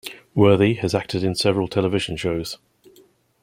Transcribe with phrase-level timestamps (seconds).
[0.33, 2.57] Worthy has acted in several television shows.